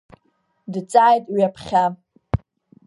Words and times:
Дҵааит 0.71 1.25
ҩаԥхьа. 1.35 1.85